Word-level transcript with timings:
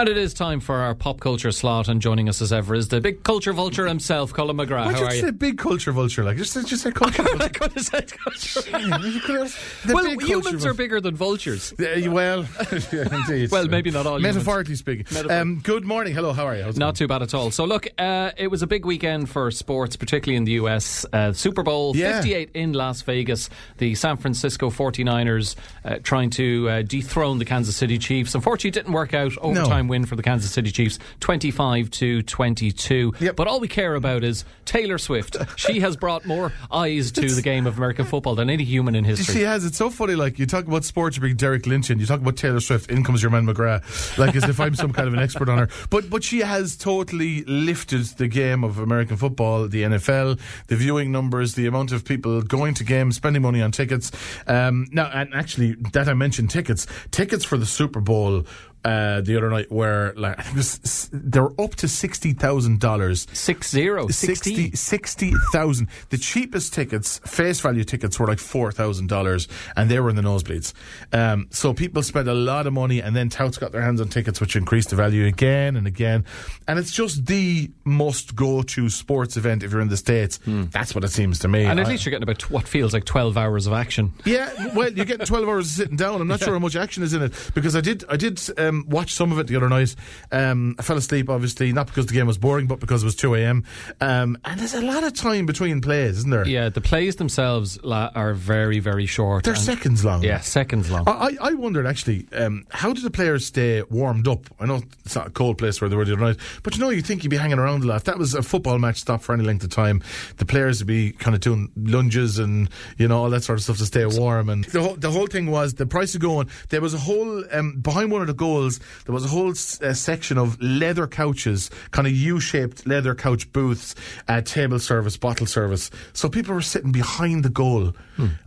And 0.00 0.08
it 0.08 0.16
is 0.16 0.32
time 0.32 0.60
for 0.60 0.76
our 0.76 0.94
pop 0.94 1.20
culture 1.20 1.52
slot, 1.52 1.86
and 1.88 2.00
joining 2.00 2.26
us 2.30 2.40
as 2.40 2.54
ever 2.54 2.74
is 2.74 2.88
the 2.88 3.02
big 3.02 3.22
culture 3.22 3.52
vulture 3.52 3.86
himself, 3.86 4.32
Colum 4.32 4.56
McGrath. 4.56 4.86
Why 4.86 4.92
How 4.94 5.04
are 5.04 5.14
you 5.14 5.20
say 5.20 5.30
big 5.30 5.58
culture 5.58 5.92
vulture? 5.92 6.24
Like 6.24 6.38
just 6.38 6.54
just 6.54 6.82
say 6.84 6.90
culture. 6.90 7.20
I 7.34 7.36
vulture. 7.36 7.48
could 7.50 7.72
have 7.74 7.84
said 7.84 8.10
culture. 8.16 8.78
You 8.80 9.20
could 9.20 9.40
have- 9.40 9.80
the 9.84 9.94
well, 9.94 10.04
big 10.06 10.22
humans 10.22 10.64
are 10.64 10.72
bigger 10.72 11.02
than 11.02 11.16
vultures. 11.16 11.74
Yeah, 11.78 12.08
well, 12.08 12.46
indeed. 12.92 13.50
Well, 13.50 13.68
maybe 13.68 13.90
not 13.90 14.06
all 14.06 14.16
humans. 14.16 14.36
Metaphorically 14.36 14.76
speaking. 14.76 15.04
Metaphor- 15.12 15.36
Um, 15.38 15.60
good 15.62 15.84
morning. 15.84 16.14
Hello. 16.14 16.32
How 16.32 16.46
are 16.46 16.56
you? 16.56 16.62
How's 16.62 16.78
Not 16.78 16.86
going? 16.86 16.94
too 16.94 17.08
bad 17.08 17.20
at 17.20 17.34
all. 17.34 17.50
So, 17.50 17.66
look, 17.66 17.86
uh, 17.98 18.30
it 18.38 18.46
was 18.46 18.62
a 18.62 18.66
big 18.66 18.86
weekend 18.86 19.28
for 19.28 19.50
sports, 19.50 19.96
particularly 19.96 20.36
in 20.38 20.44
the 20.44 20.52
US. 20.52 21.04
Uh, 21.12 21.34
Super 21.34 21.62
Bowl 21.62 21.94
Yeah. 21.94 22.12
58 22.22 22.52
in 22.54 22.72
Las 22.72 23.02
Vegas. 23.02 23.50
The 23.76 23.94
San 23.96 24.16
Francisco 24.16 24.70
49ers 24.70 25.56
uh, 25.84 25.96
trying 26.02 26.30
to 26.30 26.68
uh, 26.70 26.82
dethrone 26.82 27.38
the 27.38 27.44
Kansas 27.44 27.76
City 27.76 27.98
Chiefs. 27.98 28.34
Unfortunately, 28.34 28.70
it 28.70 28.82
didn't 28.82 28.94
work 28.94 29.12
out. 29.12 29.36
Overtime 29.36 29.89
win 29.90 30.06
for 30.06 30.16
the 30.16 30.22
Kansas 30.22 30.50
City 30.50 30.70
Chiefs, 30.70 30.98
25 31.20 31.90
to 31.90 32.22
22. 32.22 33.14
Yep. 33.20 33.36
But 33.36 33.46
all 33.46 33.60
we 33.60 33.68
care 33.68 33.94
about 33.94 34.24
is 34.24 34.44
Taylor 34.64 34.96
Swift. 34.96 35.36
she 35.56 35.80
has 35.80 35.96
brought 35.96 36.24
more 36.24 36.52
eyes 36.72 37.12
to 37.12 37.28
the 37.28 37.42
game 37.42 37.66
of 37.66 37.76
American 37.76 38.06
football 38.06 38.34
than 38.34 38.48
any 38.48 38.64
human 38.64 38.94
in 38.94 39.04
history. 39.04 39.34
She 39.34 39.42
has. 39.42 39.64
It's 39.64 39.76
so 39.76 39.90
funny. 39.90 40.14
Like 40.14 40.38
you 40.38 40.46
talk 40.46 40.66
about 40.66 40.84
sports, 40.84 41.16
you 41.16 41.20
bring 41.20 41.36
Derek 41.36 41.66
Lynch 41.66 41.90
in. 41.90 41.98
You 41.98 42.06
talk 42.06 42.20
about 42.20 42.36
Taylor 42.36 42.60
Swift. 42.60 42.90
In 42.90 43.04
comes 43.04 43.22
your 43.22 43.30
man 43.30 43.46
McGrath. 43.46 44.16
Like 44.16 44.34
as 44.36 44.44
if 44.44 44.60
I'm 44.60 44.74
some 44.74 44.92
kind 44.92 45.08
of 45.08 45.14
an 45.14 45.20
expert 45.20 45.48
on 45.48 45.58
her. 45.58 45.68
But 45.90 46.08
but 46.08 46.24
she 46.24 46.38
has 46.38 46.76
totally 46.76 47.42
lifted 47.44 48.04
the 48.16 48.28
game 48.28 48.64
of 48.64 48.78
American 48.78 49.16
football, 49.16 49.68
the 49.68 49.82
NFL, 49.82 50.40
the 50.68 50.76
viewing 50.76 51.12
numbers, 51.12 51.54
the 51.54 51.66
amount 51.66 51.92
of 51.92 52.04
people 52.04 52.40
going 52.42 52.74
to 52.74 52.84
games, 52.84 53.16
spending 53.16 53.42
money 53.42 53.60
on 53.60 53.72
tickets. 53.72 54.10
Um, 54.46 54.86
now, 54.92 55.10
and 55.12 55.34
actually, 55.34 55.72
that 55.92 56.08
I 56.08 56.14
mentioned 56.14 56.50
tickets. 56.50 56.86
Tickets 57.10 57.44
for 57.44 57.58
the 57.58 57.66
Super 57.66 58.00
Bowl. 58.00 58.44
Uh, 58.84 59.20
the 59.20 59.36
other 59.36 59.50
night 59.50 59.70
where 59.70 60.14
like 60.16 60.38
it 60.46 60.54
was, 60.54 61.10
they 61.12 61.38
were 61.40 61.52
up 61.60 61.74
to 61.76 61.86
sixty 61.88 62.32
thousand 62.32 62.80
dollars 62.80 63.26
Six 63.32 63.70
zero, 63.70 64.08
60 64.08 64.72
60,000. 64.74 65.88
The 66.08 66.18
cheapest 66.18 66.72
tickets, 66.72 67.18
face 67.26 67.60
value 67.60 67.84
tickets, 67.84 68.18
were 68.18 68.26
like 68.26 68.38
$4,000 68.38 69.48
and 69.76 69.90
they 69.90 70.00
were 70.00 70.08
in 70.10 70.16
the 70.16 70.22
nosebleeds. 70.22 70.72
Um, 71.12 71.48
so 71.50 71.74
people 71.74 72.02
spent 72.02 72.28
a 72.28 72.34
lot 72.34 72.66
of 72.66 72.72
money 72.72 73.00
and 73.00 73.14
then 73.14 73.28
touts 73.28 73.58
got 73.58 73.72
their 73.72 73.82
hands 73.82 74.00
on 74.00 74.08
tickets, 74.08 74.40
which 74.40 74.56
increased 74.56 74.90
the 74.90 74.96
value 74.96 75.26
again 75.26 75.76
and 75.76 75.86
again. 75.86 76.24
And 76.66 76.78
it's 76.78 76.92
just 76.92 77.26
the 77.26 77.70
must 77.84 78.34
go 78.34 78.62
to 78.62 78.88
sports 78.88 79.36
event 79.36 79.62
if 79.62 79.72
you're 79.72 79.80
in 79.80 79.88
the 79.88 79.96
States. 79.96 80.38
That's 80.46 80.94
what 80.94 81.04
it 81.04 81.08
seems 81.10 81.38
to 81.40 81.48
me. 81.48 81.64
And 81.64 81.78
at 81.80 81.86
I- 81.86 81.90
least 81.90 82.04
you're 82.06 82.10
getting 82.10 82.22
about 82.22 82.50
what 82.50 82.66
feels 82.68 82.92
like 82.94 83.04
12 83.04 83.36
hours 83.36 83.66
of 83.66 83.72
action. 83.72 84.12
yeah, 84.24 84.50
well, 84.74 84.90
you're 84.92 85.04
getting 85.04 85.26
12 85.26 85.48
hours 85.48 85.66
of 85.66 85.72
sitting 85.72 85.96
down. 85.96 86.20
I'm 86.20 86.28
not 86.28 86.40
sure 86.44 86.52
how 86.54 86.58
much 86.58 86.76
action 86.76 87.02
is 87.02 87.12
in 87.14 87.22
it 87.22 87.32
because 87.54 87.76
I 87.76 87.80
did 87.80 88.04
I 88.08 88.16
did 88.16 88.40
um, 88.58 88.69
watch 88.88 89.14
some 89.14 89.32
of 89.32 89.38
it 89.38 89.46
the 89.46 89.56
other 89.56 89.68
night. 89.68 89.94
Um, 90.32 90.76
I 90.78 90.82
fell 90.82 90.96
asleep, 90.96 91.28
obviously, 91.28 91.72
not 91.72 91.86
because 91.86 92.06
the 92.06 92.14
game 92.14 92.26
was 92.26 92.38
boring, 92.38 92.66
but 92.66 92.80
because 92.80 93.02
it 93.02 93.06
was 93.06 93.16
2 93.16 93.34
a.m. 93.34 93.64
Um, 94.00 94.38
and 94.44 94.58
there's 94.60 94.74
a 94.74 94.82
lot 94.82 95.04
of 95.04 95.12
time 95.14 95.46
between 95.46 95.80
plays, 95.80 96.18
isn't 96.18 96.30
there? 96.30 96.46
Yeah, 96.46 96.68
the 96.68 96.80
plays 96.80 97.16
themselves 97.16 97.82
la- 97.82 98.10
are 98.14 98.34
very, 98.34 98.78
very 98.78 99.06
short. 99.06 99.44
They're 99.44 99.54
seconds 99.54 100.04
long. 100.04 100.22
Yeah, 100.22 100.40
seconds 100.40 100.90
long. 100.90 101.04
I, 101.06 101.36
I 101.40 101.50
I 101.50 101.54
wondered 101.54 101.86
actually, 101.86 102.26
um, 102.32 102.64
how 102.70 102.92
do 102.92 103.00
the 103.00 103.10
players 103.10 103.44
stay 103.46 103.82
warmed 103.82 104.28
up? 104.28 104.46
I 104.60 104.66
know 104.66 104.82
it's 105.04 105.16
not 105.16 105.26
a 105.26 105.30
cold 105.30 105.58
place 105.58 105.80
where 105.80 105.88
they 105.90 105.96
were 105.96 106.04
the 106.04 106.12
other 106.12 106.22
night, 106.24 106.36
but 106.62 106.74
you 106.76 106.80
know, 106.80 106.90
you 106.90 107.02
think 107.02 107.24
you'd 107.24 107.30
be 107.30 107.36
hanging 107.36 107.58
around 107.58 107.82
a 107.82 107.86
lot. 107.86 107.96
If 107.96 108.04
that 108.04 108.18
was 108.18 108.34
a 108.34 108.42
football 108.42 108.78
match 108.78 108.98
stopped 108.98 109.24
for 109.24 109.34
any 109.34 109.42
length 109.42 109.64
of 109.64 109.70
time, 109.70 110.02
the 110.36 110.46
players 110.46 110.78
would 110.80 110.86
be 110.86 111.12
kind 111.12 111.34
of 111.34 111.40
doing 111.40 111.70
lunges 111.76 112.38
and, 112.38 112.68
you 112.98 113.08
know, 113.08 113.22
all 113.24 113.30
that 113.30 113.42
sort 113.42 113.58
of 113.58 113.64
stuff 113.64 113.78
to 113.78 113.86
stay 113.86 114.06
warm. 114.06 114.48
And 114.48 114.64
the 114.64 114.80
whole, 114.82 114.94
the 114.94 115.10
whole 115.10 115.26
thing 115.26 115.50
was 115.50 115.74
the 115.74 115.86
price 115.86 116.14
of 116.14 116.20
going, 116.20 116.48
there 116.68 116.80
was 116.80 116.94
a 116.94 116.98
whole, 116.98 117.42
um, 117.52 117.80
behind 117.80 118.12
one 118.12 118.20
of 118.20 118.26
the 118.28 118.34
goals, 118.34 118.59
there 118.68 119.14
was 119.14 119.24
a 119.24 119.28
whole 119.28 119.50
uh, 119.50 119.92
section 119.94 120.38
of 120.38 120.60
leather 120.60 121.06
couches, 121.06 121.70
kind 121.90 122.06
of 122.06 122.12
U 122.12 122.40
shaped 122.40 122.86
leather 122.86 123.14
couch 123.14 123.50
booths, 123.52 123.94
uh, 124.28 124.40
table 124.42 124.78
service, 124.78 125.16
bottle 125.16 125.46
service. 125.46 125.90
So 126.12 126.28
people 126.28 126.54
were 126.54 126.62
sitting 126.62 126.92
behind 126.92 127.44
the 127.44 127.50
goal 127.50 127.92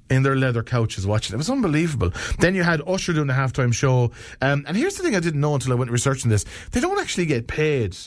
in 0.10 0.24
their 0.24 0.36
leather 0.36 0.64
couches 0.64 1.08
watching. 1.08 1.34
It 1.34 1.38
was 1.38 1.50
unbelievable. 1.50 2.12
Then 2.40 2.54
you 2.56 2.64
had 2.64 2.82
Usher 2.88 3.14
doing 3.14 3.28
the 3.28 3.34
halftime 3.34 3.74
show. 3.74 4.12
Um, 4.42 4.64
and 4.68 4.78
here's 4.78 4.96
the 4.96 5.04
thing 5.04 5.16
I 5.16 5.20
didn't 5.20 5.42
know 5.42 5.56
until 5.56 5.72
I 5.72 5.76
went 5.76 5.90
researching 5.92 6.30
this. 6.30 6.46
They 6.72 6.80
don't 6.80 7.00
actually 7.00 7.26
get 7.26 7.48
paid 7.48 7.98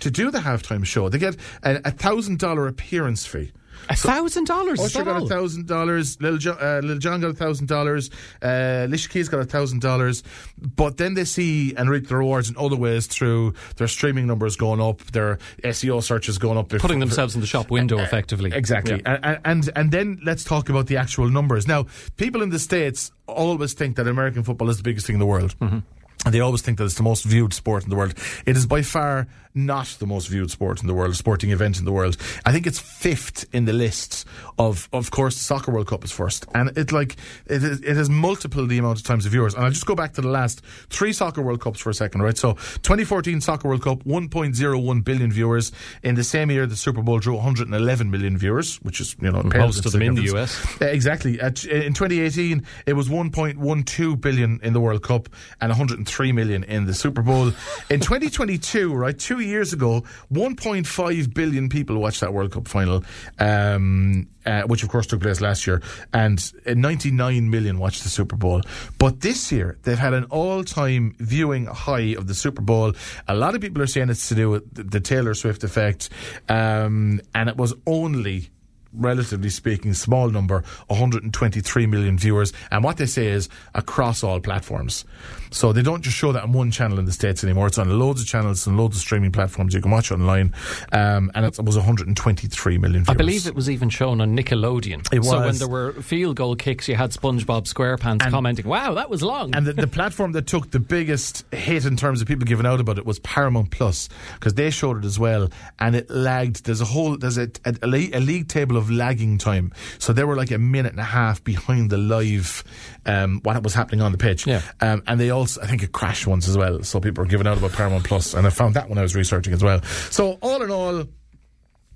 to 0.00 0.10
do 0.10 0.30
the 0.30 0.40
halftime 0.40 0.84
show. 0.84 1.08
They 1.08 1.18
get 1.18 1.36
a 1.62 1.80
a 1.86 1.90
thousand 1.90 2.38
dollar 2.38 2.66
appearance 2.66 3.24
fee. 3.24 3.52
A 3.88 3.96
thousand 3.96 4.46
dollars. 4.46 4.80
is 4.80 4.94
Usher 4.94 5.04
got 5.04 5.22
a 5.22 5.26
thousand 5.26 5.66
dollars. 5.66 6.20
Lil 6.20 6.38
Jon, 6.38 6.56
uh, 6.60 6.80
Lil 6.82 6.98
Jon 6.98 7.20
got 7.20 7.30
a 7.30 7.34
thousand 7.34 7.68
dollars. 7.68 8.10
Uh, 8.42 8.84
Alicia 8.86 9.08
Keys 9.08 9.28
got 9.28 9.40
a 9.40 9.44
thousand 9.44 9.80
dollars. 9.80 10.22
But 10.58 10.96
then 10.96 11.14
they 11.14 11.24
see 11.24 11.74
and 11.76 11.88
reap 11.88 12.08
the 12.08 12.16
rewards 12.16 12.48
in 12.50 12.56
other 12.56 12.76
ways 12.76 13.06
through 13.06 13.54
their 13.76 13.88
streaming 13.88 14.26
numbers 14.26 14.56
going 14.56 14.80
up, 14.80 15.00
their 15.12 15.38
SEO 15.64 16.02
searches 16.02 16.38
going 16.38 16.58
up, 16.58 16.68
Putting 16.68 17.00
themselves 17.00 17.34
in 17.34 17.40
the 17.40 17.46
shop 17.46 17.70
window, 17.70 17.98
effectively. 17.98 18.52
Exactly. 18.52 19.02
Yeah. 19.04 19.18
And, 19.22 19.40
and 19.44 19.70
and 19.76 19.92
then 19.92 20.20
let's 20.24 20.44
talk 20.44 20.68
about 20.68 20.86
the 20.86 20.96
actual 20.96 21.28
numbers. 21.28 21.66
Now, 21.66 21.86
people 22.16 22.42
in 22.42 22.50
the 22.50 22.58
States 22.58 23.12
always 23.26 23.72
think 23.72 23.96
that 23.96 24.06
American 24.06 24.42
football 24.42 24.68
is 24.70 24.76
the 24.78 24.82
biggest 24.82 25.06
thing 25.06 25.14
in 25.14 25.20
the 25.20 25.26
world. 25.26 25.54
Mm-hmm. 25.60 25.78
And 26.26 26.34
they 26.34 26.40
always 26.40 26.60
think 26.60 26.78
that 26.78 26.84
it's 26.84 26.96
the 26.96 27.04
most 27.04 27.24
viewed 27.24 27.54
sport 27.54 27.84
in 27.84 27.90
the 27.90 27.94
world. 27.96 28.14
It 28.46 28.56
is 28.56 28.66
by 28.66 28.82
far 28.82 29.28
not 29.54 29.86
the 30.00 30.06
most 30.06 30.28
viewed 30.28 30.50
sport 30.50 30.82
in 30.82 30.86
the 30.86 30.92
world, 30.92 31.16
sporting 31.16 31.50
event 31.50 31.78
in 31.78 31.86
the 31.86 31.92
world. 31.92 32.16
I 32.44 32.52
think 32.52 32.66
it's 32.66 32.78
fifth 32.78 33.46
in 33.54 33.64
the 33.64 33.72
list 33.72 34.26
of, 34.58 34.88
of 34.92 35.10
course, 35.10 35.36
the 35.36 35.44
Soccer 35.44 35.72
World 35.72 35.86
Cup 35.86 36.04
is 36.04 36.12
first. 36.12 36.44
And 36.54 36.76
it 36.76 36.92
like, 36.92 37.16
it 37.46 37.62
is, 37.62 37.80
it 37.80 37.96
has 37.96 38.10
multiple 38.10 38.66
the 38.66 38.76
amount 38.76 38.98
of 38.98 39.06
times 39.06 39.24
of 39.24 39.32
viewers. 39.32 39.54
And 39.54 39.64
I'll 39.64 39.70
just 39.70 39.86
go 39.86 39.94
back 39.94 40.12
to 40.14 40.20
the 40.20 40.28
last 40.28 40.62
three 40.90 41.12
Soccer 41.12 41.40
World 41.40 41.60
Cups 41.60 41.80
for 41.80 41.88
a 41.88 41.94
second, 41.94 42.22
right? 42.22 42.36
So 42.36 42.52
2014 42.82 43.40
Soccer 43.40 43.68
World 43.68 43.82
Cup, 43.82 44.04
1.01 44.04 45.04
billion 45.04 45.32
viewers. 45.32 45.72
In 46.02 46.16
the 46.16 46.24
same 46.24 46.50
year, 46.50 46.66
the 46.66 46.76
Super 46.76 47.00
Bowl 47.00 47.18
drew 47.18 47.34
111 47.36 48.10
million 48.10 48.36
viewers, 48.36 48.76
which 48.82 49.00
is, 49.00 49.16
you 49.22 49.30
know, 49.30 49.42
Most 49.42 49.86
of 49.86 49.92
them 49.92 50.02
in 50.02 50.16
the. 50.16 50.36
US. 50.36 50.82
Uh, 50.82 50.86
exactly. 50.86 51.40
At, 51.40 51.64
in 51.64 51.94
2018, 51.94 52.66
it 52.84 52.92
was 52.92 53.08
1.12 53.08 54.20
billion 54.20 54.60
in 54.62 54.72
the 54.74 54.80
World 54.80 55.02
Cup 55.02 55.30
and 55.62 55.70
103 55.70 56.15
million 56.18 56.64
in 56.64 56.86
the 56.86 56.94
Super 56.94 57.22
Bowl. 57.22 57.48
In 57.90 58.00
2022, 58.00 58.94
right, 58.94 59.18
two 59.18 59.40
years 59.40 59.72
ago, 59.72 60.02
1.5 60.32 61.34
billion 61.34 61.68
people 61.68 61.98
watched 61.98 62.20
that 62.20 62.32
World 62.32 62.52
Cup 62.52 62.68
final, 62.68 63.04
um, 63.38 64.28
uh, 64.44 64.62
which 64.62 64.82
of 64.82 64.88
course 64.88 65.06
took 65.06 65.20
place 65.20 65.40
last 65.40 65.66
year, 65.66 65.82
and 66.12 66.52
uh, 66.66 66.74
99 66.74 67.50
million 67.50 67.78
watched 67.78 68.02
the 68.02 68.08
Super 68.08 68.36
Bowl. 68.36 68.62
But 68.98 69.20
this 69.20 69.52
year, 69.52 69.78
they've 69.82 69.98
had 69.98 70.14
an 70.14 70.24
all-time 70.24 71.14
viewing 71.18 71.66
high 71.66 72.14
of 72.16 72.26
the 72.26 72.34
Super 72.34 72.62
Bowl. 72.62 72.92
A 73.28 73.34
lot 73.34 73.54
of 73.54 73.60
people 73.60 73.82
are 73.82 73.86
saying 73.86 74.08
it's 74.10 74.28
to 74.28 74.34
do 74.34 74.50
with 74.50 74.74
the, 74.74 74.82
the 74.84 75.00
Taylor 75.00 75.34
Swift 75.34 75.64
effect, 75.64 76.08
um, 76.48 77.20
and 77.34 77.48
it 77.48 77.56
was 77.56 77.74
only 77.86 78.50
relatively 78.96 79.50
speaking, 79.50 79.94
small 79.94 80.28
number, 80.30 80.64
123 80.88 81.86
million 81.86 82.18
viewers. 82.18 82.52
And 82.70 82.82
what 82.84 82.96
they 82.96 83.06
say 83.06 83.28
is 83.28 83.48
across 83.74 84.22
all 84.22 84.40
platforms. 84.40 85.04
So 85.50 85.72
they 85.72 85.82
don't 85.82 86.02
just 86.02 86.16
show 86.16 86.32
that 86.32 86.42
on 86.42 86.52
one 86.52 86.70
channel 86.70 86.98
in 86.98 87.04
the 87.04 87.12
States 87.12 87.44
anymore. 87.44 87.68
It's 87.68 87.78
on 87.78 87.98
loads 87.98 88.20
of 88.20 88.26
channels 88.26 88.66
and 88.66 88.76
loads 88.76 88.96
of 88.96 89.00
streaming 89.00 89.32
platforms. 89.32 89.74
You 89.74 89.80
can 89.80 89.90
watch 89.90 90.10
online. 90.10 90.54
Um, 90.92 91.30
and 91.34 91.44
it 91.44 91.58
was 91.62 91.76
123 91.76 92.78
million 92.78 93.04
viewers. 93.04 93.08
I 93.08 93.14
believe 93.16 93.46
it 93.46 93.54
was 93.54 93.70
even 93.70 93.88
shown 93.88 94.20
on 94.20 94.36
Nickelodeon. 94.36 95.12
It 95.12 95.20
was. 95.20 95.28
So 95.28 95.40
when 95.40 95.56
there 95.56 95.68
were 95.68 95.92
field 96.02 96.36
goal 96.36 96.56
kicks, 96.56 96.88
you 96.88 96.94
had 96.94 97.10
SpongeBob 97.10 97.72
SquarePants 97.72 98.28
commenting, 98.30 98.66
"Wow, 98.66 98.94
that 98.94 99.08
was 99.08 99.22
long." 99.22 99.54
And 99.54 99.66
the, 99.66 99.72
the 99.72 99.86
platform 99.86 100.32
that 100.32 100.46
took 100.46 100.70
the 100.70 100.80
biggest 100.80 101.44
hit 101.52 101.84
in 101.84 101.96
terms 101.96 102.20
of 102.20 102.28
people 102.28 102.44
giving 102.44 102.66
out 102.66 102.80
about 102.80 102.98
it 102.98 103.06
was 103.06 103.18
Paramount 103.20 103.70
Plus 103.70 104.08
because 104.34 104.54
they 104.54 104.70
showed 104.70 104.98
it 104.98 105.04
as 105.04 105.18
well, 105.18 105.48
and 105.78 105.96
it 105.96 106.10
lagged. 106.10 106.64
There's 106.64 106.80
a 106.80 106.84
whole 106.84 107.16
there's 107.16 107.38
a, 107.38 107.50
a, 107.64 107.74
a 107.82 108.10
a 108.12 108.20
league 108.20 108.48
table 108.48 108.76
of 108.76 108.85
lagging 108.90 109.38
time, 109.38 109.72
so 109.98 110.12
they 110.12 110.24
were 110.24 110.36
like 110.36 110.50
a 110.50 110.58
minute 110.58 110.92
and 110.92 111.00
a 111.00 111.04
half 111.04 111.42
behind 111.42 111.90
the 111.90 111.98
live 111.98 112.64
um, 113.04 113.40
what 113.42 113.62
was 113.62 113.74
happening 113.74 114.00
on 114.00 114.12
the 114.12 114.18
pitch. 114.18 114.46
Yeah. 114.46 114.62
Um, 114.80 115.02
and 115.06 115.20
they 115.20 115.30
also 115.30 115.60
I 115.62 115.66
think 115.66 115.82
it 115.82 115.92
crashed 115.92 116.26
once 116.26 116.48
as 116.48 116.56
well, 116.56 116.82
so 116.82 117.00
people 117.00 117.24
were 117.24 117.28
giving 117.28 117.46
out 117.46 117.58
about 117.58 117.72
Paramount 117.72 118.04
Plus, 118.04 118.34
and 118.34 118.46
I 118.46 118.50
found 118.50 118.74
that 118.74 118.88
when 118.88 118.98
I 118.98 119.02
was 119.02 119.14
researching 119.14 119.52
as 119.52 119.62
well. 119.62 119.82
So 120.10 120.38
all 120.42 120.62
in 120.62 120.70
all 120.70 121.04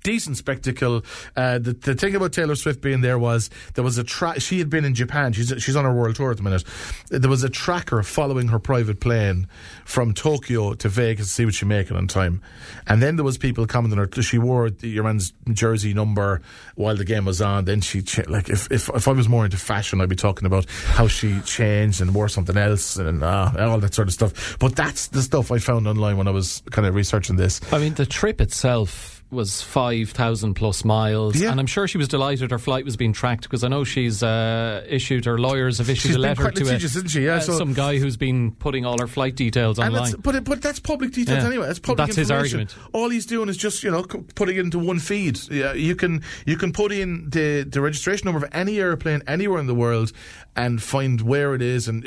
decent 0.03 0.37
spectacle. 0.37 1.05
Uh, 1.37 1.59
the, 1.59 1.73
the 1.73 1.95
thing 1.95 2.15
about 2.15 2.33
Taylor 2.33 2.55
Swift 2.55 2.81
being 2.81 3.01
there 3.01 3.19
was 3.19 3.51
there 3.75 3.85
was 3.85 3.99
a 3.99 4.05
track. 4.05 4.41
she 4.41 4.59
had 4.59 4.71
been 4.71 4.85
in 4.85 4.95
Japan. 4.95 5.33
She's 5.33 5.53
she's 5.59 5.77
on 5.77 5.85
her 5.85 5.93
world 5.95 6.17
tour 6.17 6.31
at 6.31 6.37
the 6.37 6.43
minute. 6.43 6.65
There 7.09 7.31
was 7.31 7.45
a 7.45 7.51
tracker 7.51 8.03
following 8.03 8.49
her 8.49 8.59
private 8.59 9.01
plane 9.01 9.49
from 9.85 10.15
Tokyo 10.15 10.75
to 10.75 10.89
Vegas 10.89 11.27
to 11.29 11.33
see 11.33 11.45
what 11.45 11.55
she 11.55 11.65
making 11.65 11.97
on 11.97 12.07
time. 12.07 12.43
And 12.87 13.03
then 13.03 13.17
there 13.17 13.25
was 13.25 13.39
people 13.39 13.67
commenting 13.67 13.99
her. 13.99 14.23
She 14.23 14.39
wore 14.39 14.69
your 14.81 15.05
man's 15.05 15.33
jersey 15.53 15.95
number 15.95 16.43
while 16.75 16.97
the 16.97 17.05
game 17.05 17.25
was 17.25 17.41
on. 17.41 17.65
Then 17.65 17.81
she 17.81 18.03
like 18.27 18.49
if, 18.49 18.71
if 18.71 18.89
if 18.91 19.09
I 19.09 19.13
was 19.13 19.29
more 19.29 19.45
into 19.45 19.57
fashion, 19.57 20.01
I'd 20.01 20.09
be 20.09 20.17
talking 20.17 20.47
about 20.47 20.69
how 20.71 21.09
she 21.09 21.41
changed 21.41 22.01
and 22.01 22.15
wore 22.15 22.29
something 22.29 22.57
else 22.57 22.97
and 22.97 23.23
uh, 23.23 23.53
all 23.59 23.79
that 23.81 23.95
sort 23.95 24.09
of 24.09 24.15
stuff. 24.15 24.59
But 24.59 24.77
that's 24.77 25.09
the 25.09 25.23
stuff 25.23 25.51
I 25.53 25.59
found 25.59 25.87
online 25.87 26.17
when 26.17 26.29
I 26.29 26.33
was 26.33 26.63
kind 26.71 26.87
of 26.87 26.95
researching 26.95 27.37
this. 27.37 27.61
I 27.73 27.79
mean, 27.79 27.95
the 27.95 28.07
trip 28.07 28.41
itself 28.41 29.20
was 29.31 29.63
5,000 29.63 30.55
plus 30.55 30.85
miles. 30.85 31.37
Yeah. 31.37 31.51
And 31.51 31.61
I'm 31.61 31.67
sure 31.67 31.87
she 31.87 31.99
was 31.99 32.09
delighted 32.09 32.51
her 32.51 32.59
flight 32.59 32.85
was 32.85 32.97
being 32.97 33.13
tracked 33.13 33.43
because 33.45 33.63
I 33.65 33.69
know 33.69 33.85
she's 33.85 34.23
uh, 34.23 34.85
issued, 34.89 35.25
her 35.25 35.39
lawyers 35.39 35.79
have 35.79 35.89
issued 35.89 36.09
She's 36.11 36.17
a 36.17 36.19
letter 36.19 36.51
to 36.51 36.63
a, 36.63 36.65
litigious, 36.65 36.97
isn't 36.97 37.09
she? 37.11 37.25
Yeah, 37.27 37.37
uh, 37.37 37.41
so- 37.41 37.59
some 37.59 37.73
guy 37.73 37.99
who's 37.99 38.17
been 38.17 38.53
putting 38.53 38.85
all 38.85 38.99
her 39.01 39.07
flight 39.07 39.37
details 39.37 39.79
And 39.79 39.95
online. 39.95 40.15
but 40.21 40.35
it, 40.35 40.45
but 40.45 40.61
that's 40.63 40.81
public 40.81 41.13
details 41.13 41.43
Yeah. 41.43 41.49
anyway. 41.49 41.67
That's 41.67 41.79
public 41.79 42.07
That's 42.09 42.17
his 42.17 42.31
information. 42.31 42.61
argument. 42.61 42.89
All 42.93 43.09
he's 43.09 43.27
doing 43.27 43.49
is 43.49 43.57
just 43.57 43.83
you 43.85 43.91
know 43.91 44.03
putting 44.35 44.57
it 44.57 44.61
into 44.61 44.79
one 44.79 44.99
feed. 44.99 45.39
Yeah, 45.51 45.75
you 45.75 45.95
can 45.97 46.23
you 46.47 46.57
can 46.57 46.73
put 46.73 46.91
in 46.93 47.31
the 47.31 47.63
the 47.63 47.81
registration 47.81 48.27
number 48.27 48.45
of 48.45 48.51
any 48.53 48.79
airplane 48.81 49.23
anywhere 49.27 49.61
in 49.61 49.67
the 49.67 49.75
world 49.75 50.13
and 50.57 50.83
find 50.83 51.21
where 51.21 51.55
it 51.55 51.63
is. 51.63 51.87
And 51.89 52.05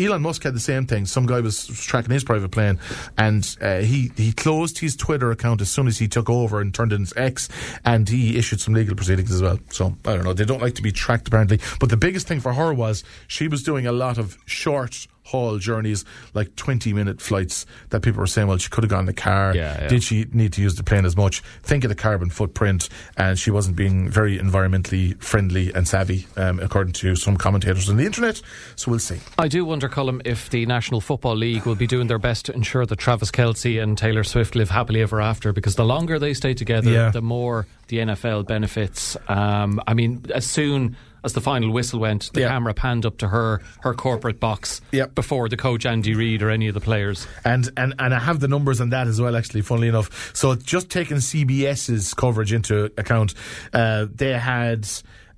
Elon 0.00 0.22
Musk 0.22 0.42
had 0.44 0.54
the 0.54 0.60
same 0.60 0.86
thing. 0.86 1.04
Some 1.04 1.26
guy 1.26 1.40
was 1.40 1.66
tracking 1.66 2.10
his 2.12 2.24
private 2.24 2.50
plane, 2.50 2.78
and 3.18 3.56
uh, 3.60 3.78
he 3.80 4.10
he 4.16 4.32
closed 4.32 4.78
his 4.78 4.96
Twitter 4.96 5.30
account 5.30 5.60
as 5.60 5.70
soon 5.70 5.86
as 5.86 5.98
he 5.98 6.08
took 6.08 6.30
over 6.30 6.53
and 6.60 6.74
turned 6.74 6.92
it 6.92 6.96
into 6.96 7.18
X, 7.18 7.48
and 7.84 8.08
he 8.08 8.36
issued 8.38 8.60
some 8.60 8.74
legal 8.74 8.94
proceedings 8.94 9.30
as 9.32 9.42
well. 9.42 9.58
So 9.70 9.96
I 10.04 10.14
don't 10.14 10.24
know. 10.24 10.32
They 10.32 10.44
don't 10.44 10.62
like 10.62 10.74
to 10.74 10.82
be 10.82 10.92
tracked 10.92 11.28
apparently. 11.28 11.60
But 11.80 11.90
the 11.90 11.96
biggest 11.96 12.26
thing 12.26 12.40
for 12.40 12.52
her 12.52 12.72
was 12.72 13.04
she 13.26 13.48
was 13.48 13.62
doing 13.62 13.86
a 13.86 13.92
lot 13.92 14.18
of 14.18 14.38
short 14.46 15.06
haul 15.24 15.58
journeys, 15.58 16.04
like 16.34 16.54
20 16.56 16.92
minute 16.92 17.20
flights 17.20 17.66
that 17.90 18.00
people 18.02 18.20
were 18.20 18.26
saying, 18.26 18.46
well, 18.46 18.58
she 18.58 18.68
could 18.68 18.84
have 18.84 18.90
gone 18.90 19.00
in 19.00 19.06
the 19.06 19.12
car. 19.12 19.54
Yeah, 19.54 19.82
yeah. 19.82 19.88
Did 19.88 20.02
she 20.04 20.26
need 20.32 20.52
to 20.52 20.62
use 20.62 20.74
the 20.76 20.82
plane 20.84 21.04
as 21.04 21.16
much? 21.16 21.40
Think 21.62 21.84
of 21.84 21.88
the 21.88 21.94
carbon 21.94 22.30
footprint. 22.30 22.88
And 23.16 23.38
she 23.38 23.50
wasn't 23.50 23.76
being 23.76 24.08
very 24.10 24.38
environmentally 24.38 25.20
friendly 25.22 25.72
and 25.72 25.88
savvy, 25.88 26.26
um, 26.36 26.60
according 26.60 26.92
to 26.94 27.16
some 27.16 27.36
commentators 27.36 27.88
on 27.88 27.96
the 27.96 28.04
internet. 28.04 28.42
So 28.76 28.90
we'll 28.90 29.00
see. 29.00 29.18
I 29.38 29.48
do 29.48 29.64
wonder, 29.64 29.88
Colum, 29.88 30.20
if 30.24 30.50
the 30.50 30.66
National 30.66 31.00
Football 31.00 31.36
League 31.36 31.64
will 31.64 31.74
be 31.74 31.86
doing 31.86 32.06
their 32.06 32.18
best 32.18 32.44
to 32.46 32.52
ensure 32.54 32.84
that 32.86 32.96
Travis 32.96 33.30
Kelce 33.30 33.82
and 33.82 33.96
Taylor 33.96 34.24
Swift 34.24 34.54
live 34.54 34.70
happily 34.70 35.00
ever 35.00 35.20
after 35.20 35.52
because 35.52 35.74
the 35.76 35.84
longer 35.84 36.18
they 36.18 36.34
stay 36.34 36.52
together, 36.54 36.90
Yeah. 36.90 37.10
the 37.10 37.22
more 37.22 37.66
the 37.88 37.98
NFL 37.98 38.46
benefits. 38.46 39.16
Um, 39.28 39.80
I 39.86 39.94
mean, 39.94 40.24
as 40.34 40.44
soon 40.46 40.96
as 41.24 41.32
the 41.32 41.40
final 41.40 41.70
whistle 41.70 41.98
went, 42.00 42.30
the 42.34 42.40
Yeah. 42.42 42.48
camera 42.48 42.74
panned 42.74 43.06
up 43.06 43.16
to 43.18 43.28
her, 43.28 43.60
her 43.80 43.94
corporate 43.94 44.38
box, 44.40 44.80
Yep. 44.92 45.14
before 45.14 45.48
the 45.48 45.56
coach 45.56 45.86
Andy 45.86 46.14
Reid 46.14 46.42
or 46.42 46.50
any 46.50 46.68
of 46.68 46.74
the 46.74 46.80
players. 46.80 47.26
And, 47.44 47.68
and 47.76 47.94
and 47.98 48.14
I 48.14 48.18
have 48.18 48.40
the 48.40 48.48
numbers 48.48 48.80
on 48.80 48.90
that 48.90 49.06
as 49.08 49.20
well, 49.20 49.34
actually, 49.36 49.62
funnily 49.62 49.88
enough. 49.88 50.30
So 50.34 50.54
just 50.54 50.90
taking 50.90 51.20
CBS's 51.20 52.14
coverage 52.14 52.52
into 52.52 52.84
account, 52.98 53.34
uh, 53.72 54.06
they 54.14 54.32
had. 54.38 54.86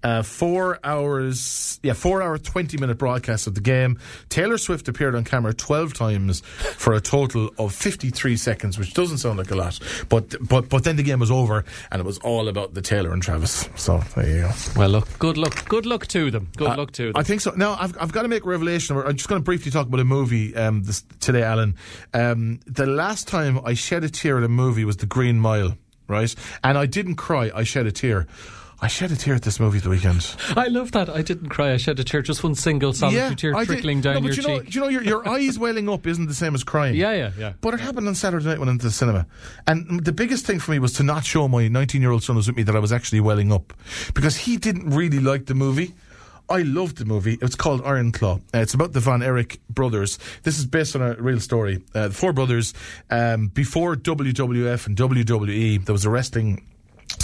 Uh, 0.07 0.23
four 0.23 0.79
hours, 0.85 1.81
yeah, 1.83 1.93
four 1.93 2.23
hour, 2.23 2.39
20 2.39 2.79
minute 2.79 2.97
broadcast 2.97 3.49
of 3.49 3.57
the 3.57 3.61
game. 3.61 3.99
Taylor 4.29 4.57
Swift 4.57 4.87
appeared 4.87 5.17
on 5.17 5.25
camera 5.25 5.53
12 5.53 5.95
times 5.95 6.43
for 6.77 6.93
a 6.93 7.01
total 7.01 7.51
of 7.59 7.75
53 7.75 8.37
seconds, 8.37 8.79
which 8.79 8.95
doesn't 8.95 9.19
sound 9.19 9.37
like 9.37 9.51
a 9.51 9.57
lot. 9.57 9.81
But, 10.09 10.37
but, 10.41 10.69
but 10.69 10.85
then 10.85 10.95
the 10.95 11.03
game 11.03 11.19
was 11.19 11.33
over 11.33 11.65
and 11.91 11.99
it 11.99 12.05
was 12.05 12.19
all 12.19 12.47
about 12.47 12.73
the 12.73 12.83
Taylor 12.83 13.13
and 13.13 13.21
Travis. 13.21 13.69
So 13.75 13.99
there 14.15 14.29
you 14.29 14.43
go. 14.43 14.53
Well, 14.77 14.91
look, 14.91 15.19
good 15.19 15.37
luck, 15.37 15.69
good 15.69 15.87
luck 15.87 16.07
to 16.07 16.31
them. 16.31 16.53
Good 16.57 16.77
luck 16.77 16.93
to 16.93 17.07
them. 17.07 17.17
I 17.17 17.25
think 17.25 17.41
so. 17.41 17.51
Now, 17.57 17.77
I've, 17.77 18.01
I've 18.01 18.13
got 18.13 18.23
to 18.23 18.29
make 18.29 18.45
a 18.45 18.49
revelation. 18.49 18.97
I'm 18.97 19.17
just 19.17 19.29
going 19.29 19.41
to 19.41 19.45
briefly 19.45 19.73
talk 19.73 19.89
about 19.89 19.99
a 19.99 20.05
movie 20.05 20.55
um, 20.55 20.85
this, 20.85 21.03
today, 21.19 21.43
Alan. 21.43 21.75
Um, 22.15 22.61
the 22.65 22.87
last 22.87 23.27
time 23.27 23.59
I 23.65 23.75
shed 23.75 24.05
a 24.05 24.09
tear 24.09 24.39
at 24.39 24.45
a 24.45 24.49
movie 24.49 24.85
was 24.85 24.99
The 24.99 25.07
Green 25.07 25.41
Mile, 25.41 25.77
right? 26.07 26.33
And 26.63 26.79
I 26.79 26.87
didn't 26.87 27.17
cry, 27.17 27.51
I 27.53 27.65
shed 27.65 27.87
a 27.87 27.93
tear. 27.93 28.29
I 28.81 28.89
shed 28.89 29.11
a 29.11 29.17
tear 29.17 29.35
at 29.35 29.43
this 29.43 29.59
movie 29.59 29.79
at 29.79 29.85
the 29.85 29.91
weekend. 29.91 30.37
I 30.57 30.69
love 30.69 30.93
that. 30.93 31.09
I 31.09 31.23
didn't 31.23 31.49
cry. 31.49 31.73
I 31.73 31.77
shed 31.79 31.99
a 31.99 32.05
tear, 32.05 32.21
just 32.21 32.45
one 32.45 32.55
single 32.55 32.93
solitary 32.93 33.35
tear 33.35 33.57
I 33.57 33.61
did- 33.61 33.69
trickling 33.69 34.03
down 34.03 34.17
no, 34.17 34.21
your 34.21 34.35
you 34.35 34.43
know, 34.43 34.61
cheek. 34.61 34.75
you 34.75 34.81
know, 34.83 34.89
your, 34.89 35.03
your 35.03 35.29
eyes 35.37 35.59
welling 35.59 35.89
up 35.89 36.07
isn't 36.07 36.27
the 36.27 36.35
same 36.35 36.55
as 36.55 36.63
crying. 36.63 36.95
Yeah, 36.95 37.13
yeah, 37.13 37.31
yeah. 37.39 37.53
But 37.61 37.75
it 37.75 37.81
happened 37.81 38.07
on 38.07 38.15
Saturday 38.15 38.45
night 38.45 38.59
when 38.59 38.69
I 38.69 38.73
went 38.73 38.83
to 38.83 38.89
the 38.89 38.93
cinema. 38.93 39.27
And 39.67 40.05
the 40.05 40.13
biggest 40.13 40.45
thing 40.45 40.59
for 40.59 40.73
me 40.73 40.79
was 40.79 40.93
to 40.95 41.03
not 41.03 41.25
show 41.25 41.49
my 41.49 41.69
19 41.69 42.03
year 42.03 42.11
old 42.11 42.23
son 42.23 42.37
who's 42.37 42.49
with 42.49 42.57
me 42.57 42.65
that 42.65 42.77
I 42.77 42.81
was 42.81 42.93
actually 42.93 43.21
welling 43.21 43.51
up. 43.51 43.73
Because 44.15 44.37
he 44.37 44.59
didn't 44.59 44.91
really 44.91 45.21
like 45.21 45.47
the 45.47 45.55
movie. 45.55 45.95
I 46.49 46.63
loved 46.63 46.99
the 46.99 47.05
movie. 47.05 47.39
It's 47.43 47.57
called 47.57 47.83
Iron 47.85 48.13
Claw. 48.13 48.37
Uh, 48.55 48.59
it's 48.59 48.75
about 48.75 48.93
the 48.93 49.01
Von 49.01 49.21
Erich 49.23 49.59
brothers. 49.69 50.19
This 50.45 50.59
is 50.59 50.67
based 50.67 50.95
on 50.95 51.03
a 51.03 51.15
real 51.15 51.41
story. 51.41 51.83
Uh, 51.93 52.09
the 52.09 52.15
four 52.15 52.33
brothers, 52.33 52.73
um, 53.11 53.49
before 53.49 53.97
WWF 53.97 54.87
and 54.87 54.97
WWE, 54.97 55.85
there 55.85 55.93
was 55.93 56.05
a 56.05 56.11
wrestling 56.11 56.65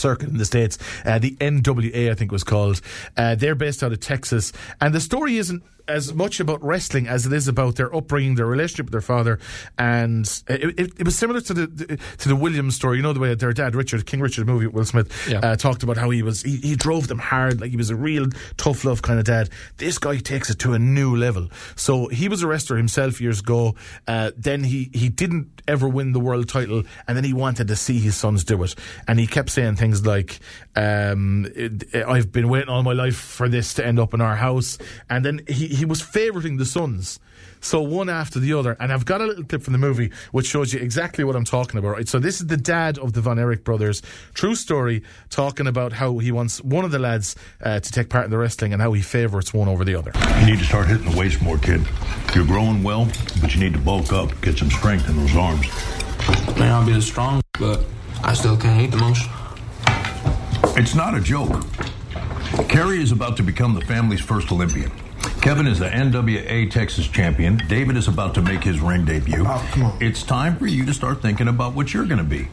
circuit 0.02 0.28
in 0.28 0.36
the 0.36 0.44
states. 0.44 0.76
Uh, 1.04 1.18
the 1.18 1.36
NWA 1.36 2.10
I 2.10 2.14
think 2.14 2.32
was 2.32 2.44
called. 2.44 2.80
Uh, 3.16 3.34
they're 3.34 3.54
based 3.54 3.82
out 3.82 3.92
of 3.92 4.00
Texas. 4.00 4.52
And 4.80 4.94
the 4.94 5.00
story 5.00 5.38
isn't 5.38 5.62
as 5.88 6.14
much 6.14 6.40
about 6.40 6.62
wrestling 6.62 7.06
as 7.08 7.26
it 7.26 7.32
is 7.32 7.48
about 7.48 7.76
their 7.76 7.94
upbringing 7.94 8.34
their 8.34 8.46
relationship 8.46 8.86
with 8.86 8.92
their 8.92 9.00
father 9.00 9.38
and 9.78 10.42
it, 10.48 10.78
it, 10.78 10.92
it 11.00 11.04
was 11.04 11.16
similar 11.16 11.40
to 11.40 11.54
the 11.54 11.98
to 12.18 12.28
the 12.28 12.36
Williams 12.36 12.74
story. 12.76 12.96
You 12.98 13.02
know 13.02 13.12
the 13.12 13.20
way 13.20 13.34
their 13.34 13.52
dad 13.52 13.74
Richard 13.74 14.06
King 14.06 14.20
Richard 14.20 14.46
movie 14.46 14.66
Will 14.66 14.84
Smith 14.84 15.10
Yeah. 15.28 15.38
uh, 15.40 15.56
talked 15.56 15.82
about 15.82 15.96
how 15.96 16.10
he 16.10 16.22
was 16.22 16.42
he, 16.42 16.56
he 16.56 16.76
drove 16.76 17.08
them 17.08 17.18
hard 17.18 17.60
like 17.60 17.70
he 17.70 17.76
was 17.76 17.90
a 17.90 17.96
real 17.96 18.26
tough 18.56 18.84
love 18.84 19.02
kind 19.02 19.18
of 19.18 19.24
dad. 19.24 19.50
This 19.78 19.98
guy 19.98 20.18
takes 20.18 20.50
it 20.50 20.58
to 20.60 20.72
a 20.74 20.78
new 20.78 21.16
level. 21.16 21.48
So 21.76 22.08
he 22.08 22.28
was 22.28 22.42
a 22.42 22.46
wrestler 22.46 22.76
himself 22.76 23.20
years 23.20 23.40
ago. 23.40 23.74
Uh, 24.06 24.30
then 24.36 24.64
he 24.64 24.90
he 24.92 25.08
didn't 25.08 25.62
ever 25.68 25.88
win 25.88 26.12
the 26.12 26.20
world 26.20 26.48
title 26.48 26.82
and 27.06 27.16
then 27.16 27.24
he 27.24 27.32
wanted 27.32 27.68
to 27.68 27.76
see 27.76 27.98
his 27.98 28.16
sons 28.16 28.44
do 28.44 28.62
it. 28.62 28.74
And 29.08 29.18
he 29.20 29.26
kept 29.26 29.50
saying 29.50 29.76
things 29.76 30.04
like 30.06 30.40
um, 30.76 31.46
I've 31.94 32.32
been 32.32 32.48
waiting 32.48 32.68
all 32.68 32.82
my 32.82 32.92
life 32.92 33.16
for 33.16 33.48
this 33.48 33.74
to 33.74 33.86
end 33.86 33.98
up 33.98 34.14
in 34.14 34.20
our 34.20 34.36
house. 34.36 34.78
And 35.10 35.24
then 35.24 35.40
he, 35.48 35.68
he 35.74 35.84
was 35.84 36.00
favouring 36.00 36.56
the 36.56 36.66
sons 36.66 37.18
so 37.62 37.80
one 37.80 38.08
after 38.08 38.40
the 38.40 38.52
other, 38.52 38.76
and 38.80 38.92
I've 38.92 39.04
got 39.04 39.20
a 39.20 39.24
little 39.24 39.44
clip 39.44 39.62
from 39.62 39.72
the 39.72 39.78
movie 39.78 40.10
which 40.32 40.46
shows 40.46 40.74
you 40.74 40.80
exactly 40.80 41.24
what 41.24 41.36
I'm 41.36 41.44
talking 41.44 41.78
about. 41.78 41.92
Right, 41.92 42.08
so 42.08 42.18
this 42.18 42.40
is 42.40 42.48
the 42.48 42.56
dad 42.56 42.98
of 42.98 43.12
the 43.12 43.20
Von 43.20 43.38
Erich 43.38 43.64
brothers, 43.64 44.02
true 44.34 44.54
story, 44.54 45.02
talking 45.30 45.66
about 45.66 45.92
how 45.92 46.18
he 46.18 46.32
wants 46.32 46.60
one 46.62 46.84
of 46.84 46.90
the 46.90 46.98
lads 46.98 47.36
uh, 47.62 47.80
to 47.80 47.92
take 47.92 48.08
part 48.08 48.24
in 48.24 48.30
the 48.30 48.38
wrestling 48.38 48.72
and 48.72 48.82
how 48.82 48.92
he 48.92 49.00
favourites 49.00 49.54
one 49.54 49.68
over 49.68 49.84
the 49.84 49.94
other. 49.94 50.12
You 50.40 50.46
need 50.46 50.58
to 50.58 50.64
start 50.64 50.88
hitting 50.88 51.10
the 51.10 51.16
weights 51.16 51.40
more, 51.40 51.56
kid. 51.56 51.86
You're 52.34 52.46
growing 52.46 52.82
well, 52.82 53.08
but 53.40 53.54
you 53.54 53.60
need 53.60 53.74
to 53.74 53.78
bulk 53.78 54.12
up, 54.12 54.38
get 54.40 54.58
some 54.58 54.70
strength 54.70 55.08
in 55.08 55.16
those 55.16 55.36
arms. 55.36 55.66
May 56.58 56.66
not 56.66 56.86
be 56.86 56.92
as 56.92 57.06
strong, 57.06 57.40
but 57.58 57.84
I 58.24 58.34
still 58.34 58.56
can't 58.56 58.80
eat 58.80 58.90
the 58.90 58.98
most. 58.98 59.28
It's 60.76 60.94
not 60.94 61.14
a 61.14 61.20
joke. 61.20 61.64
Kerry 62.68 63.02
is 63.02 63.12
about 63.12 63.36
to 63.36 63.42
become 63.42 63.74
the 63.74 63.80
family's 63.82 64.20
first 64.20 64.50
Olympian. 64.50 64.90
Kevin 65.42 65.66
is 65.66 65.80
the 65.80 65.88
NWA 65.88 66.70
Texas 66.70 67.08
champion. 67.08 67.60
David 67.66 67.96
is 67.96 68.06
about 68.06 68.32
to 68.34 68.40
make 68.40 68.62
his 68.62 68.78
ring 68.78 69.04
debut. 69.04 69.44
Oh, 69.44 69.68
come 69.72 69.82
on. 69.82 69.98
It's 70.00 70.22
time 70.22 70.56
for 70.56 70.68
you 70.68 70.86
to 70.86 70.94
start 70.94 71.20
thinking 71.20 71.48
about 71.48 71.74
what 71.74 71.92
you're 71.92 72.04
going 72.04 72.18
to 72.18 72.24
be. 72.24 72.46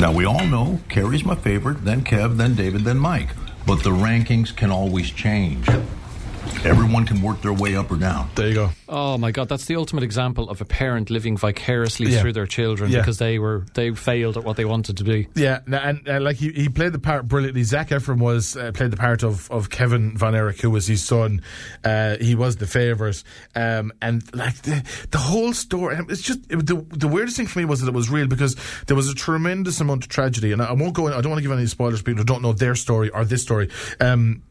Now, 0.00 0.12
we 0.12 0.24
all 0.24 0.46
know 0.46 0.78
Kerry's 0.88 1.24
my 1.24 1.34
favorite, 1.34 1.84
then 1.84 2.04
Kev, 2.04 2.36
then 2.36 2.54
David, 2.54 2.84
then 2.84 2.98
Mike. 2.98 3.30
But 3.66 3.82
the 3.82 3.90
rankings 3.90 4.54
can 4.54 4.70
always 4.70 5.10
change. 5.10 5.68
Everyone 6.64 7.04
can 7.06 7.22
work 7.22 7.42
their 7.42 7.52
way 7.52 7.76
up 7.76 7.90
or 7.92 7.96
down. 7.96 8.28
There 8.34 8.48
you 8.48 8.54
go. 8.54 8.70
Oh 8.88 9.18
my 9.18 9.30
God, 9.30 9.48
that's 9.48 9.66
the 9.66 9.76
ultimate 9.76 10.02
example 10.02 10.48
of 10.50 10.60
a 10.60 10.64
parent 10.64 11.10
living 11.10 11.36
vicariously 11.36 12.10
Yeah. 12.12 12.20
through 12.20 12.32
their 12.32 12.46
children 12.46 12.90
Yeah. 12.90 13.00
because 13.00 13.18
they 13.18 13.38
were 13.38 13.66
they 13.74 13.92
failed 13.94 14.36
at 14.36 14.44
what 14.44 14.56
they 14.56 14.64
wanted 14.64 14.96
to 14.96 15.04
be. 15.04 15.28
Yeah, 15.34 15.60
n- 15.66 15.74
and 15.74 16.08
uh, 16.08 16.20
like 16.20 16.36
he, 16.36 16.50
he 16.52 16.68
played 16.68 16.92
the 16.92 16.98
part 16.98 17.28
brilliantly. 17.28 17.62
Zac 17.62 17.90
Efron 17.90 18.18
was 18.18 18.56
uh, 18.56 18.72
played 18.72 18.90
the 18.90 18.96
part 18.96 19.22
of, 19.22 19.48
of 19.50 19.70
Kevin 19.70 20.16
Von 20.16 20.34
Erich, 20.34 20.60
who 20.60 20.70
was 20.70 20.86
his 20.86 21.04
son. 21.04 21.40
Uh, 21.84 22.16
he 22.20 22.34
was 22.34 22.56
the 22.56 22.66
favourite, 22.66 23.22
um, 23.54 23.92
and 24.02 24.22
like 24.34 24.56
the 24.62 24.82
the 25.12 25.18
whole 25.18 25.52
story. 25.52 25.96
It's 26.08 26.22
just 26.22 26.40
it, 26.50 26.66
the 26.66 26.84
the 26.90 27.08
weirdest 27.08 27.36
thing 27.36 27.46
for 27.46 27.58
me 27.60 27.64
was 27.64 27.80
that 27.80 27.88
it 27.88 27.94
was 27.94 28.10
real 28.10 28.26
because 28.26 28.56
there 28.86 28.96
was 28.96 29.08
a 29.08 29.14
tremendous 29.14 29.80
amount 29.80 30.04
of 30.04 30.08
tragedy, 30.08 30.50
and 30.52 30.60
I, 30.60 30.66
I 30.66 30.72
won't 30.72 30.94
go. 30.94 31.06
In, 31.06 31.12
I 31.12 31.20
don't 31.20 31.30
want 31.30 31.38
to 31.42 31.48
give 31.48 31.56
any 31.56 31.66
spoilers. 31.66 31.98
for 32.00 32.04
People 32.06 32.18
who 32.22 32.24
don't 32.24 32.42
know 32.42 32.52
their 32.52 32.74
story 32.74 33.10
or 33.10 33.24
this 33.24 33.42
story. 33.42 33.70
Um, 34.00 34.42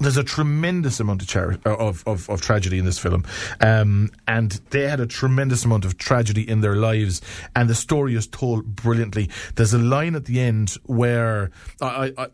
there's 0.00 0.16
a 0.16 0.24
tremendous 0.24 1.00
amount 1.00 1.22
of, 1.22 1.66
uh, 1.66 1.76
of, 1.76 2.02
of 2.06 2.28
of 2.30 2.40
tragedy 2.40 2.78
in 2.78 2.84
this 2.84 2.98
film, 2.98 3.24
um, 3.60 4.10
and 4.26 4.52
they 4.70 4.88
had 4.88 5.00
a 5.00 5.06
tremendous 5.06 5.64
amount 5.64 5.84
of 5.84 5.98
tragedy 5.98 6.48
in 6.48 6.60
their 6.60 6.76
lives, 6.76 7.20
and 7.54 7.68
the 7.68 7.74
story 7.74 8.14
is 8.14 8.26
told 8.26 8.64
brilliantly. 8.76 9.28
There's 9.56 9.74
a 9.74 9.78
line 9.78 10.14
at 10.14 10.24
the 10.24 10.40
end 10.40 10.76
where 10.84 11.50
I, 11.80 12.12
I, 12.16 12.26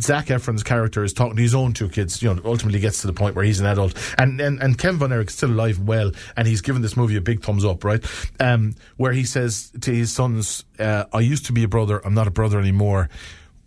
Zac 0.00 0.26
Efron's 0.26 0.62
character 0.62 1.04
is 1.04 1.12
talking 1.12 1.36
to 1.36 1.42
his 1.42 1.54
own 1.54 1.72
two 1.72 1.88
kids. 1.88 2.22
You 2.22 2.34
know, 2.34 2.40
ultimately 2.44 2.80
gets 2.80 3.00
to 3.02 3.06
the 3.06 3.12
point 3.12 3.36
where 3.36 3.44
he's 3.44 3.60
an 3.60 3.66
adult, 3.66 3.94
and 4.18 4.40
and, 4.40 4.60
and 4.60 4.78
Ken 4.78 4.96
Von 4.96 5.12
Erich's 5.12 5.34
still 5.34 5.50
alive 5.50 5.78
and 5.78 5.88
well, 5.88 6.10
and 6.36 6.48
he's 6.48 6.60
given 6.60 6.82
this 6.82 6.96
movie 6.96 7.16
a 7.16 7.20
big 7.20 7.42
thumbs 7.42 7.64
up, 7.64 7.84
right? 7.84 8.04
Um, 8.40 8.74
where 8.96 9.12
he 9.12 9.24
says 9.24 9.72
to 9.82 9.94
his 9.94 10.12
sons, 10.12 10.64
uh, 10.78 11.04
"I 11.12 11.20
used 11.20 11.46
to 11.46 11.52
be 11.52 11.62
a 11.62 11.68
brother. 11.68 12.04
I'm 12.04 12.14
not 12.14 12.26
a 12.26 12.32
brother 12.32 12.58
anymore," 12.58 13.08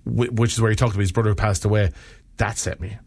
which 0.05 0.53
is 0.53 0.61
where 0.61 0.69
he 0.69 0.75
talked 0.75 0.93
about 0.93 1.01
his 1.01 1.11
brother 1.11 1.29
who 1.29 1.35
passed 1.35 1.65
away. 1.65 1.91
That 2.37 2.57
set 2.57 2.79
me 2.79 2.97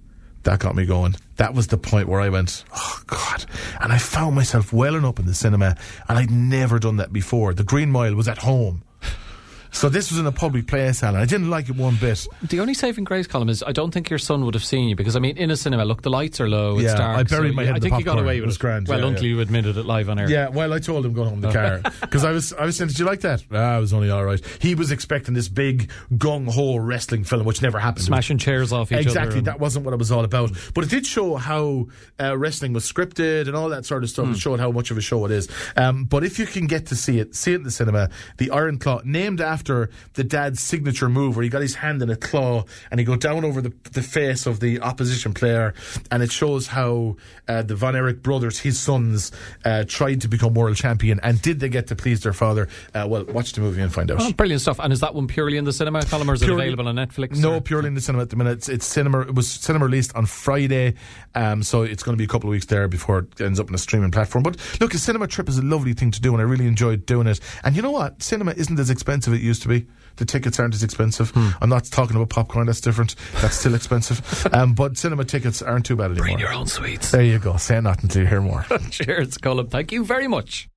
that 0.45 0.61
got 0.61 0.75
me 0.75 0.87
going. 0.87 1.17
That 1.37 1.55
was 1.55 1.67
the 1.69 1.79
point 1.79 2.09
where 2.09 2.21
I 2.21 2.29
went, 2.29 2.65
oh 2.75 3.03
God. 3.07 3.45
And 3.81 3.93
I 3.93 3.99
found 3.99 4.35
myself 4.35 4.73
welling 4.73 5.05
up 5.05 5.19
in 5.19 5.27
the 5.27 5.35
cinema, 5.35 5.77
and 6.09 6.19
I'd 6.19 6.31
never 6.31 6.79
done 6.79 6.97
that 6.97 7.13
before. 7.13 7.55
The 7.55 7.65
Green 7.65 7.91
Mile 7.91 8.15
was 8.15 8.29
at 8.29 8.39
home. 8.39 8.83
So 9.73 9.89
this 9.89 10.11
was 10.11 10.19
in 10.19 10.27
a 10.27 10.33
public 10.33 10.67
place, 10.67 11.03
Alan. 11.03 11.21
I 11.21 11.25
didn't 11.27 11.49
like 11.51 11.69
it 11.69 11.77
one 11.77 11.97
bit. 11.97 12.27
The 12.43 12.61
only 12.61 12.75
saving 12.75 13.05
grace 13.05 13.27
Colum 13.27 13.49
is 13.49 13.63
I 13.63 13.73
don't 13.73 13.93
think 13.93 14.11
your 14.11 14.19
son 14.19 14.45
would 14.45 14.55
have 14.55 14.65
seen 14.65 14.89
you 14.89 14.97
because 14.97 15.17
I 15.17 15.21
mean 15.21 15.37
in 15.37 15.51
a 15.51 15.57
cinema, 15.57 15.85
look, 15.85 16.03
the 16.03 16.11
lights 16.11 16.41
are 16.41 16.49
low. 16.49 16.79
Yeah, 16.79 16.91
it's 16.91 16.95
dark. 16.95 17.19
I 17.19 17.23
buried 17.23 17.51
so 17.53 17.55
my 17.57 17.65
head 17.65 17.73
I 17.75 17.77
in 17.77 17.81
the 17.83 17.89
think 17.89 17.99
you 18.01 18.05
got 18.05 18.13
popcorn. 18.13 18.25
away 18.27 18.37
It 18.39 18.41
with 18.41 18.49
was 18.49 18.59
grand, 18.59 18.89
Well, 18.89 19.01
yeah, 19.01 19.07
until 19.07 19.25
yeah. 19.25 19.29
you 19.31 19.41
admitted 19.41 19.77
it 19.77 19.87
live 19.87 20.09
on 20.09 20.19
air. 20.19 20.29
Yeah, 20.29 20.49
well, 20.49 20.73
I 20.73 20.79
told 20.81 21.07
him 21.07 21.13
going 21.13 21.29
home 21.29 21.43
in 21.45 21.51
the 21.51 21.53
car 21.53 21.81
because 22.01 22.25
I 22.25 22.33
was 22.33 22.53
I 22.53 22.65
was 22.65 22.77
saying, 22.77 22.89
"Did 22.89 22.99
you 22.99 23.05
like 23.05 23.21
that?" 23.21 23.45
Ah, 23.53 23.77
it 23.79 23.81
was 23.81 23.93
only 23.93 24.11
all 24.11 24.25
right. 24.25 24.41
He 24.61 24.75
was 24.75 24.91
expecting 24.91 25.35
this 25.35 25.49
big 25.49 25.91
gung 26.15 26.49
ho 26.51 26.77
wrestling 26.77 27.25
film, 27.25 27.45
which 27.45 27.63
never 27.63 27.79
happened. 27.79 28.05
Smashing 28.05 28.39
chairs 28.39 28.73
off 28.73 28.91
each 28.91 28.97
other. 28.99 29.09
Exactly, 29.09 29.41
that 29.43 29.61
wasn't 29.61 29.85
what 29.85 29.95
it 29.95 29.99
was 29.99 30.11
all 30.11 30.25
about. 30.25 30.51
But 30.75 30.85
it 30.85 30.91
did 30.91 31.07
show 31.07 31.37
how 31.37 31.87
uh, 32.21 32.37
wrestling 32.37 32.73
was 32.73 32.91
scripted 32.91 33.47
and 33.47 33.55
all 33.57 33.69
that 33.69 33.87
sort 33.87 34.03
of 34.03 34.11
stuff. 34.11 34.27
Hmm. 34.27 34.33
It 34.33 34.39
showed 34.39 34.59
how 34.61 34.71
much 34.73 34.91
of 34.91 34.99
a 34.99 35.01
show 35.01 35.25
it 35.27 35.31
is. 35.31 35.49
Um, 35.77 36.05
but 36.05 36.25
if 36.25 36.39
you 36.39 36.47
can 36.47 36.67
get 36.67 36.87
to 36.87 36.97
see 36.97 37.19
it, 37.21 37.35
see 37.37 37.53
it 37.53 37.57
in 37.57 37.63
the 37.63 37.71
cinema. 37.71 38.11
The 38.39 38.51
Iron 38.51 38.79
Claw, 38.79 39.01
named 39.05 39.41
after 39.41 39.60
the 39.65 40.25
dad's 40.25 40.61
signature 40.61 41.09
move, 41.09 41.37
where 41.37 41.43
he 41.43 41.49
got 41.49 41.63
his 41.63 41.75
hand 41.77 42.03
in 42.03 42.11
a 42.11 42.17
claw 42.17 42.65
and 42.91 43.01
he 43.01 43.05
go 43.05 43.17
down 43.17 43.45
over 43.45 43.61
the, 43.61 43.73
the 43.93 44.03
face 44.03 44.47
of 44.47 44.61
the 44.61 44.81
opposition 44.81 45.33
player, 45.35 45.75
and 46.11 46.23
it 46.23 46.33
shows 46.33 46.67
how 46.69 47.17
uh, 47.49 47.63
the 47.63 47.75
Von 47.75 47.97
Erich 47.97 48.23
brothers, 48.23 48.59
his 48.59 48.79
sons, 48.79 49.33
uh, 49.65 49.85
tried 49.87 50.21
to 50.23 50.29
become 50.29 50.55
world 50.55 50.77
champion, 50.77 51.21
and 51.23 51.41
did 51.43 51.61
they 51.61 51.69
get 51.69 51.87
to 51.89 51.97
please 51.97 52.23
their 52.23 52.33
father? 52.33 52.69
Uh, 52.95 53.07
well, 53.09 53.25
watch 53.25 53.53
the 53.53 53.61
movie 53.61 53.81
and 53.81 53.93
find 53.93 54.11
out. 54.11 54.19
Oh, 54.21 54.33
brilliant 54.33 54.63
stuff. 54.63 54.79
And 54.79 54.93
is 54.93 55.01
that 55.01 55.15
one 55.15 55.27
purely 55.27 55.57
in 55.57 55.65
the 55.65 55.73
cinema 55.73 56.05
Colum 56.05 56.31
or 56.31 56.35
is 56.35 56.41
Purely- 56.43 56.65
it 56.65 56.73
available 56.73 56.89
on 56.89 56.97
Netflix? 56.97 57.37
No, 57.37 57.55
or- 57.55 57.61
purely 57.61 57.89
in 57.89 57.95
the 57.95 58.01
cinema 58.01 58.23
at 58.23 58.31
the 58.31 58.37
minute. 58.37 58.53
It's, 58.59 58.69
it's 58.69 58.87
cinema. 58.87 59.21
It 59.21 59.35
was 59.35 59.51
cinema 59.51 59.85
released 59.87 60.15
on 60.17 60.27
Friday, 60.27 60.95
um, 61.35 61.63
so 61.63 61.83
it's 61.83 62.03
going 62.03 62.15
to 62.15 62.19
be 62.19 62.25
a 62.25 62.29
couple 62.29 62.49
of 62.49 62.53
weeks 62.53 62.67
there 62.67 62.89
before 62.89 63.21
it 63.21 63.41
ends 63.41 63.61
up 63.61 63.69
on 63.69 63.75
a 63.75 63.79
streaming 63.79 64.11
platform. 64.11 64.43
But 64.43 64.57
look, 64.81 64.95
a 64.95 64.99
cinema 64.99 65.27
trip 65.27 65.49
is 65.49 65.59
a 65.59 65.63
lovely 65.63 65.93
thing 65.93 66.11
to 66.13 66.21
do, 66.21 66.33
and 66.33 66.41
I 66.41 66.45
really 66.45 66.67
enjoyed 66.67 67.07
doing 67.07 67.27
it. 67.27 67.41
And 67.65 67.77
you 67.77 67.83
know 67.83 67.91
what? 67.91 68.23
Cinema 68.23 68.53
isn't 68.53 68.79
as 68.79 68.91
expensive 68.91 69.33
as 69.35 69.41
it 69.41 69.43
used 69.51 69.63
to 69.63 69.69
be. 69.69 69.87
The 70.17 70.25
tickets 70.25 70.61
aren't 70.61 70.75
as 70.75 70.83
expensive. 70.83 71.31
Hmm. 71.31 71.49
I'm 71.61 71.71
not 71.71 71.85
talking 71.85 72.17
about 72.17 72.29
popcorn. 72.29 72.67
That's 72.67 72.81
different. 72.81 73.15
That's 73.41 73.57
still 73.57 73.75
expensive. 73.75 74.47
um, 74.53 74.75
but 74.75 74.99
cinema 74.99 75.25
tickets 75.25 75.63
aren't 75.63 75.87
too 75.87 75.97
bad 75.97 76.11
anymore. 76.11 76.25
Bring 76.25 76.39
your 76.39 76.53
own 76.53 76.67
sweets. 76.67 77.11
There 77.11 77.23
you 77.23 77.39
go. 77.39 77.57
Say 77.57 77.81
nothing 77.81 78.09
till 78.09 78.23
you 78.23 78.29
hear 78.29 78.41
more. 78.41 78.67
Cheers, 78.91 79.39
Colum. 79.39 79.69
Thank 79.69 79.93
you 79.93 80.05
very 80.05 80.29
much. 80.29 80.69